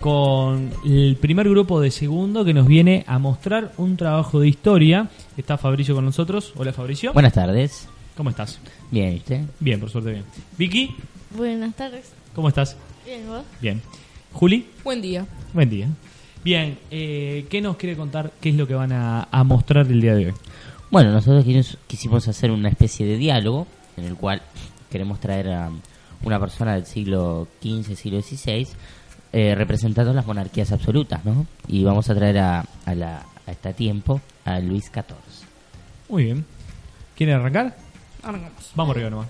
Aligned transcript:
con 0.00 0.70
el 0.84 1.16
primer 1.20 1.48
grupo 1.48 1.80
de 1.80 1.90
segundo 1.90 2.44
que 2.44 2.54
nos 2.54 2.66
viene 2.66 3.04
a 3.06 3.18
mostrar 3.18 3.72
un 3.76 3.96
trabajo 3.96 4.40
de 4.40 4.48
historia. 4.48 5.08
Está 5.36 5.58
Fabricio 5.58 5.94
con 5.94 6.04
nosotros. 6.06 6.52
Hola 6.56 6.72
Fabricio. 6.72 7.12
Buenas 7.12 7.34
tardes. 7.34 7.86
¿Cómo 8.16 8.30
estás? 8.30 8.58
Bien, 8.90 9.12
¿y 9.14 9.16
usted? 9.16 9.42
Bien, 9.60 9.78
por 9.78 9.90
suerte 9.90 10.10
bien. 10.12 10.24
Vicky, 10.56 10.96
Buenas 11.36 11.74
tardes. 11.76 12.12
¿cómo 12.34 12.48
estás? 12.48 12.76
Bien, 13.04 13.26
¿vos? 13.28 13.42
Bien. 13.60 13.80
Juli, 14.32 14.66
Buen 14.84 15.02
día. 15.02 15.26
buen 15.52 15.68
día. 15.68 15.88
Bien, 16.42 16.78
eh, 16.90 17.46
¿qué 17.50 17.60
nos 17.60 17.76
quiere 17.76 17.94
contar? 17.96 18.32
¿Qué 18.40 18.48
es 18.50 18.54
lo 18.56 18.66
que 18.66 18.74
van 18.74 18.92
a, 18.92 19.28
a 19.30 19.44
mostrar 19.44 19.86
el 19.86 20.00
día 20.00 20.14
de 20.14 20.26
hoy? 20.26 20.34
Bueno, 20.90 21.12
nosotros 21.12 21.44
quisimos, 21.44 21.78
quisimos 21.86 22.26
hacer 22.28 22.50
una 22.50 22.68
especie 22.70 23.04
de 23.06 23.16
diálogo 23.18 23.66
en 23.98 24.04
el 24.04 24.14
cual 24.14 24.40
queremos 24.90 25.20
traer 25.20 25.50
a 25.50 25.70
una 26.22 26.40
persona 26.40 26.74
del 26.74 26.86
siglo 26.86 27.46
XV, 27.62 27.94
siglo 27.96 28.20
XVI, 28.22 28.66
eh, 29.32 29.54
representando 29.54 30.12
las 30.12 30.26
monarquías 30.26 30.72
absolutas, 30.72 31.24
¿no? 31.24 31.46
Y 31.68 31.84
vamos 31.84 32.08
a 32.10 32.14
traer 32.14 32.38
a, 32.38 32.64
a, 32.84 32.94
la, 32.94 33.26
a 33.46 33.50
este 33.50 33.72
tiempo 33.74 34.20
a 34.44 34.58
Luis 34.60 34.86
XIV. 34.86 35.04
Muy 36.08 36.24
bien. 36.24 36.44
¿Quieren 37.16 37.36
arrancar? 37.36 37.76
Arrancamos. 38.22 38.72
Vamos 38.74 38.94
arriba 38.96 39.10
nomás. 39.10 39.28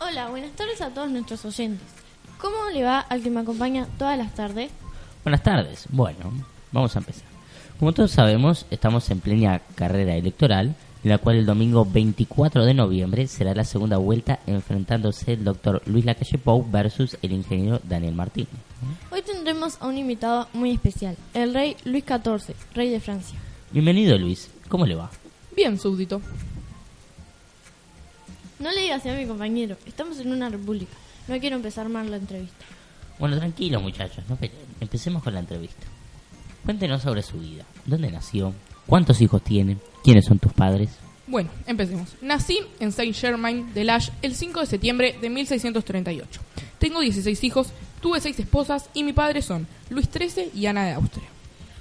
Hola, 0.00 0.28
buenas 0.28 0.52
tardes 0.52 0.80
a 0.80 0.90
todos 0.90 1.10
nuestros 1.10 1.44
oyentes. 1.44 1.86
¿Cómo 2.40 2.56
le 2.72 2.84
va 2.84 3.00
al 3.00 3.22
que 3.22 3.30
me 3.30 3.40
acompaña 3.40 3.86
todas 3.98 4.16
las 4.16 4.34
tardes? 4.34 4.70
Buenas 5.24 5.42
tardes. 5.42 5.86
Bueno, 5.90 6.32
vamos 6.72 6.96
a 6.96 7.00
empezar. 7.00 7.24
Como 7.78 7.92
todos 7.92 8.10
sabemos, 8.10 8.66
estamos 8.70 9.10
en 9.10 9.20
plena 9.20 9.60
carrera 9.74 10.14
electoral, 10.14 10.74
en 11.02 11.10
la 11.10 11.18
cual 11.18 11.36
el 11.36 11.46
domingo 11.46 11.86
24 11.86 12.64
de 12.64 12.74
noviembre 12.74 13.26
será 13.26 13.54
la 13.54 13.64
segunda 13.64 13.96
vuelta 13.96 14.40
enfrentándose 14.46 15.32
el 15.32 15.44
doctor 15.44 15.82
Luis 15.86 16.04
Lacalle 16.04 16.38
Pou 16.38 16.66
versus 16.70 17.16
el 17.22 17.32
ingeniero 17.32 17.80
Daniel 17.84 18.14
Martín. 18.14 18.46
Hoy 19.10 19.22
tendremos 19.22 19.78
a 19.80 19.86
un 19.86 19.96
invitado 19.96 20.48
muy 20.52 20.72
especial, 20.72 21.16
el 21.34 21.54
rey 21.54 21.76
Luis 21.84 22.04
XIV, 22.04 22.54
rey 22.74 22.90
de 22.90 23.00
Francia. 23.00 23.38
Bienvenido 23.70 24.18
Luis, 24.18 24.50
¿cómo 24.68 24.86
le 24.86 24.94
va? 24.94 25.10
Bien, 25.56 25.78
súbdito. 25.78 26.20
No 28.58 28.70
le 28.70 28.82
digas 28.82 29.06
a 29.06 29.14
mi 29.14 29.26
compañero, 29.26 29.76
estamos 29.86 30.18
en 30.18 30.32
una 30.32 30.50
república. 30.50 30.92
No 31.28 31.38
quiero 31.38 31.56
empezar 31.56 31.88
mal 31.88 32.10
la 32.10 32.16
entrevista. 32.16 32.64
Bueno, 33.18 33.38
tranquilos 33.38 33.82
muchachos, 33.82 34.24
no. 34.28 34.38
Empecemos 34.80 35.22
con 35.22 35.34
la 35.34 35.40
entrevista. 35.40 35.86
Cuéntenos 36.64 37.02
sobre 37.02 37.22
su 37.22 37.38
vida. 37.38 37.64
¿Dónde 37.86 38.10
nació? 38.10 38.52
¿Cuántos 38.90 39.20
hijos 39.20 39.40
tiene? 39.42 39.76
¿Quiénes 40.02 40.24
son 40.24 40.40
tus 40.40 40.52
padres? 40.52 40.90
Bueno, 41.28 41.48
empecemos. 41.68 42.16
Nací 42.22 42.58
en 42.80 42.90
Saint-Germain-de-Lache 42.90 44.10
el 44.20 44.34
5 44.34 44.58
de 44.58 44.66
septiembre 44.66 45.16
de 45.20 45.30
1638. 45.30 46.40
Tengo 46.80 46.98
16 46.98 47.44
hijos, 47.44 47.68
tuve 48.00 48.20
6 48.20 48.40
esposas 48.40 48.90
y 48.92 49.04
mi 49.04 49.12
padre 49.12 49.42
son 49.42 49.68
Luis 49.90 50.08
XIII 50.12 50.50
y 50.56 50.66
Ana 50.66 50.86
de 50.86 50.94
Austria. 50.94 51.28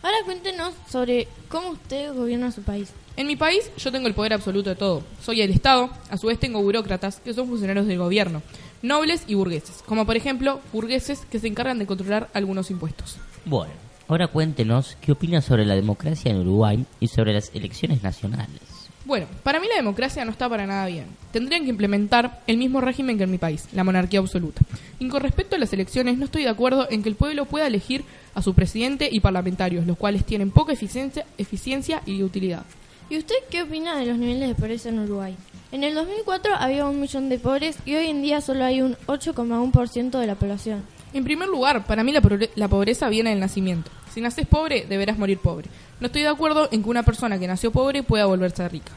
Ahora 0.03 0.17
cuéntenos 0.23 0.75
sobre 0.87 1.27
cómo 1.47 1.71
usted 1.71 2.13
gobierna 2.13 2.51
su 2.51 2.61
país. 2.61 2.91
En 3.17 3.25
mi 3.25 3.35
país 3.35 3.71
yo 3.75 3.91
tengo 3.91 4.07
el 4.07 4.13
poder 4.13 4.33
absoluto 4.33 4.69
de 4.69 4.75
todo. 4.75 5.01
Soy 5.23 5.41
el 5.41 5.49
Estado, 5.49 5.89
a 6.11 6.17
su 6.17 6.27
vez 6.27 6.39
tengo 6.39 6.61
burócratas 6.61 7.21
que 7.21 7.33
son 7.33 7.47
funcionarios 7.47 7.87
del 7.87 7.97
gobierno, 7.97 8.43
nobles 8.83 9.23
y 9.25 9.33
burgueses, 9.33 9.81
como 9.83 10.05
por 10.05 10.15
ejemplo 10.15 10.61
burgueses 10.71 11.21
que 11.21 11.39
se 11.39 11.47
encargan 11.47 11.79
de 11.79 11.87
controlar 11.87 12.29
algunos 12.35 12.69
impuestos. 12.69 13.17
Bueno, 13.45 13.73
ahora 14.09 14.27
cuéntenos 14.27 14.97
qué 14.99 15.13
opina 15.13 15.39
sobre 15.39 15.65
la 15.65 15.75
democracia 15.75 16.31
en 16.31 16.39
Uruguay 16.39 16.85
y 16.99 17.07
sobre 17.07 17.31
las 17.31 17.51
elecciones 17.53 18.03
nacionales. 18.03 18.59
Bueno, 19.05 19.27
para 19.43 19.59
mí 19.59 19.67
la 19.69 19.77
democracia 19.77 20.25
no 20.25 20.31
está 20.31 20.49
para 20.49 20.67
nada 20.67 20.85
bien. 20.87 21.05
Tendrían 21.31 21.63
que 21.63 21.69
implementar 21.69 22.41
el 22.47 22.57
mismo 22.57 22.81
régimen 22.81 23.17
que 23.17 23.23
en 23.23 23.31
mi 23.31 23.37
país, 23.37 23.67
la 23.71 23.83
monarquía 23.83 24.19
absoluta. 24.19 24.61
Y 24.99 25.07
con 25.07 25.21
respecto 25.21 25.55
a 25.55 25.59
las 25.59 25.71
elecciones, 25.73 26.17
no 26.17 26.25
estoy 26.25 26.43
de 26.43 26.49
acuerdo 26.49 26.87
en 26.91 27.01
que 27.01 27.09
el 27.09 27.15
pueblo 27.15 27.45
pueda 27.45 27.67
elegir 27.67 28.03
a 28.33 28.41
su 28.41 28.53
presidente 28.53 29.07
y 29.11 29.19
parlamentarios, 29.19 29.87
los 29.87 29.97
cuales 29.97 30.25
tienen 30.25 30.51
poca 30.51 30.73
eficiencia, 30.73 31.25
eficiencia 31.37 32.01
y 32.05 32.21
utilidad. 32.23 32.65
¿Y 33.09 33.17
usted 33.17 33.35
qué 33.49 33.63
opina 33.63 33.97
de 33.97 34.05
los 34.05 34.17
niveles 34.17 34.49
de 34.49 34.55
pobreza 34.55 34.89
en 34.89 34.99
Uruguay? 34.99 35.35
En 35.71 35.83
el 35.83 35.95
2004 35.95 36.55
había 36.55 36.85
un 36.85 36.99
millón 36.99 37.29
de 37.29 37.39
pobres 37.39 37.77
y 37.85 37.95
hoy 37.95 38.07
en 38.07 38.21
día 38.21 38.41
solo 38.41 38.65
hay 38.65 38.81
un 38.81 38.95
8,1% 39.07 40.19
de 40.19 40.27
la 40.27 40.35
población. 40.35 40.83
En 41.13 41.23
primer 41.23 41.49
lugar, 41.49 41.85
para 41.85 42.03
mí 42.03 42.11
la, 42.11 42.21
la 42.55 42.67
pobreza 42.67 43.09
viene 43.09 43.31
del 43.31 43.39
nacimiento. 43.39 43.89
Si 44.13 44.21
naces 44.21 44.45
pobre, 44.45 44.85
deberás 44.87 45.17
morir 45.17 45.39
pobre. 45.39 45.69
No 45.99 46.07
estoy 46.07 46.21
de 46.21 46.29
acuerdo 46.29 46.69
en 46.71 46.83
que 46.83 46.89
una 46.89 47.03
persona 47.03 47.39
que 47.39 47.47
nació 47.47 47.71
pobre 47.71 48.03
pueda 48.03 48.25
volverse 48.25 48.67
rica. 48.69 48.91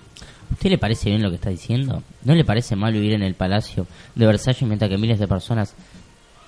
¿Usted 0.51 0.71
le 0.71 0.79
parece 0.79 1.09
bien 1.11 1.23
lo 1.23 1.31
que 1.31 1.37
está 1.37 1.51
diciendo? 1.51 2.03
¿No 2.25 2.35
le 2.35 2.45
parece 2.45 2.77
mal 2.77 2.93
vivir 2.93 3.15
en 3.15 3.23
el 3.23 3.35
palacio 3.35 3.87
de 4.15 4.27
Versalles 4.27 4.63
mientras 4.63 4.91
que 4.91 4.99
miles 4.99 5.19
de 5.19 5.27
personas 5.27 5.75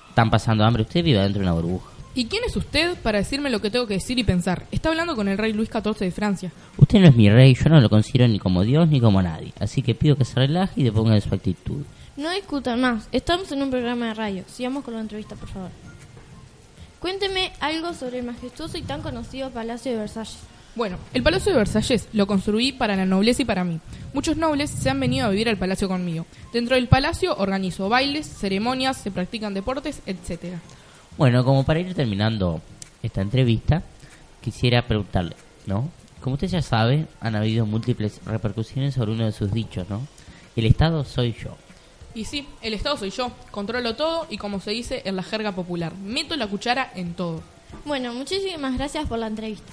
están 0.09 0.29
pasando 0.29 0.63
hambre? 0.63 0.83
Usted 0.83 1.03
vive 1.03 1.19
dentro 1.19 1.41
de 1.41 1.47
una 1.47 1.53
burbuja. 1.53 1.94
¿Y 2.17 2.27
quién 2.27 2.43
es 2.45 2.55
usted 2.55 2.95
para 3.03 3.17
decirme 3.17 3.49
lo 3.49 3.59
que 3.59 3.69
tengo 3.69 3.87
que 3.87 3.95
decir 3.95 4.17
y 4.17 4.23
pensar? 4.23 4.67
Está 4.71 4.87
hablando 4.87 5.17
con 5.17 5.27
el 5.27 5.37
rey 5.37 5.51
Luis 5.51 5.69
XIV 5.69 5.99
de 5.99 6.11
Francia. 6.11 6.51
Usted 6.77 6.99
no 7.01 7.07
es 7.09 7.15
mi 7.15 7.29
rey, 7.29 7.53
yo 7.53 7.69
no 7.69 7.81
lo 7.81 7.89
considero 7.89 8.25
ni 8.29 8.39
como 8.39 8.63
Dios 8.63 8.87
ni 8.87 9.01
como 9.01 9.21
nadie. 9.21 9.51
Así 9.59 9.81
que 9.81 9.95
pido 9.95 10.15
que 10.15 10.23
se 10.23 10.35
relaje 10.35 10.79
y 10.79 10.85
deponga 10.85 11.13
en 11.13 11.21
su 11.21 11.35
actitud. 11.35 11.83
No 12.15 12.31
discutan 12.31 12.79
más, 12.79 13.09
estamos 13.11 13.51
en 13.51 13.61
un 13.61 13.69
programa 13.69 14.07
de 14.07 14.13
radio. 14.13 14.43
Sigamos 14.47 14.85
con 14.85 14.93
la 14.93 15.01
entrevista, 15.01 15.35
por 15.35 15.49
favor. 15.49 15.71
Cuénteme 16.99 17.51
algo 17.59 17.93
sobre 17.93 18.19
el 18.19 18.25
majestuoso 18.25 18.77
y 18.77 18.83
tan 18.83 19.01
conocido 19.01 19.51
Palacio 19.51 19.91
de 19.91 19.97
Versalles. 19.97 20.37
Bueno, 20.75 20.97
el 21.13 21.21
Palacio 21.21 21.51
de 21.51 21.57
Versalles 21.57 22.07
lo 22.13 22.27
construí 22.27 22.71
para 22.71 22.95
la 22.95 23.05
nobleza 23.05 23.41
y 23.41 23.45
para 23.45 23.65
mí. 23.65 23.81
Muchos 24.13 24.37
nobles 24.37 24.69
se 24.69 24.89
han 24.89 25.01
venido 25.01 25.27
a 25.27 25.29
vivir 25.31 25.49
al 25.49 25.57
palacio 25.57 25.89
conmigo. 25.89 26.25
Dentro 26.53 26.75
del 26.75 26.87
palacio 26.87 27.35
organizo 27.37 27.89
bailes, 27.89 28.25
ceremonias, 28.25 28.95
se 28.95 29.11
practican 29.11 29.53
deportes, 29.53 30.01
etcétera. 30.05 30.61
Bueno, 31.17 31.43
como 31.45 31.63
para 31.63 31.79
ir 31.79 31.93
terminando 31.93 32.61
esta 33.01 33.21
entrevista, 33.21 33.83
quisiera 34.41 34.87
preguntarle, 34.87 35.35
¿no? 35.65 35.89
Como 36.21 36.33
usted 36.33 36.47
ya 36.47 36.61
sabe, 36.61 37.05
han 37.21 37.35
habido 37.35 37.65
múltiples 37.65 38.19
repercusiones 38.25 38.95
sobre 38.95 39.11
uno 39.11 39.25
de 39.25 39.31
sus 39.31 39.51
dichos, 39.51 39.89
¿no? 39.89 40.01
El 40.55 40.65
Estado 40.65 41.03
soy 41.05 41.33
yo. 41.33 41.55
Y 42.13 42.25
sí, 42.25 42.47
el 42.61 42.73
Estado 42.73 42.97
soy 42.97 43.11
yo, 43.11 43.31
controlo 43.51 43.95
todo 43.95 44.25
y 44.29 44.37
como 44.37 44.59
se 44.59 44.71
dice 44.71 45.01
en 45.05 45.15
la 45.15 45.23
jerga 45.23 45.51
popular, 45.53 45.93
meto 45.95 46.35
la 46.35 46.47
cuchara 46.47 46.91
en 46.95 47.13
todo. 47.13 47.41
Bueno, 47.85 48.13
muchísimas 48.13 48.77
gracias 48.77 49.07
por 49.07 49.19
la 49.19 49.27
entrevista. 49.27 49.71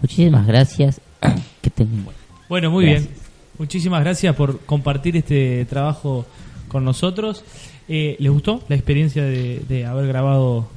Muchísimas 0.00 0.46
gracias. 0.46 1.00
que 1.62 1.70
tengan 1.70 1.94
un 1.98 2.04
buen. 2.06 2.16
Bueno, 2.48 2.70
muy 2.70 2.86
Gracias. 2.86 3.08
bien. 3.08 3.20
Muchísimas 3.58 4.00
gracias 4.02 4.34
por 4.34 4.60
compartir 4.60 5.16
este 5.16 5.64
trabajo 5.66 6.24
con 6.68 6.84
nosotros. 6.84 7.44
Eh, 7.88 8.16
¿Les 8.18 8.32
gustó 8.32 8.62
la 8.68 8.76
experiencia 8.76 9.22
de, 9.22 9.60
de 9.68 9.84
haber 9.84 10.06
grabado? 10.06 10.68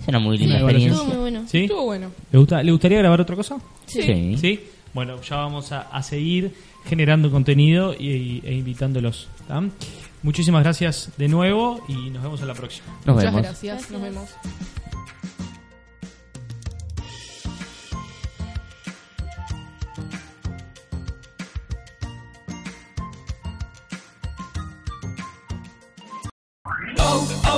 Es 0.00 0.08
una 0.08 0.18
muy 0.18 0.38
linda. 0.38 0.58
Estuvo 0.70 1.04
muy 1.04 1.16
bueno. 1.16 1.44
¿Sí? 1.46 1.64
Estuvo 1.64 1.84
bueno. 1.84 2.10
¿Le, 2.32 2.38
gusta, 2.38 2.62
¿Le 2.62 2.72
gustaría 2.72 2.98
grabar 2.98 3.20
otra 3.20 3.36
cosa? 3.36 3.56
Sí. 3.86 4.36
¿Sí? 4.38 4.60
Bueno, 4.94 5.20
ya 5.22 5.36
vamos 5.36 5.70
a, 5.72 5.82
a 5.82 6.02
seguir 6.02 6.52
generando 6.86 7.30
contenido 7.30 7.94
y, 7.94 8.40
e 8.44 8.54
invitándolos. 8.54 9.28
¿tá? 9.46 9.62
Muchísimas 10.22 10.62
gracias 10.62 11.10
de 11.16 11.28
nuevo 11.28 11.84
y 11.88 12.10
nos 12.10 12.22
vemos 12.22 12.40
en 12.40 12.48
la 12.48 12.54
próxima. 12.54 12.86
Nos 13.04 13.16
Muchas 13.16 13.32
vemos. 13.32 13.42
gracias, 13.42 13.90
nos 13.90 14.02
vemos. 14.02 14.30
O'Reilly 27.08 27.57